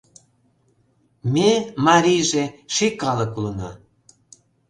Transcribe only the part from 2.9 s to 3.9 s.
калык улына.